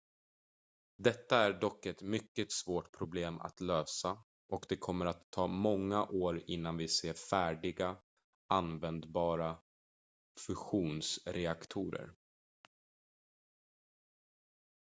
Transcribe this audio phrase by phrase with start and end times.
[0.97, 4.17] detta är dock ett mycket svårt problem att lösa
[4.49, 7.97] och det kommer att ta många år innan vi ser färdiga
[8.47, 9.57] användbara
[10.47, 12.13] fusionsreaktorer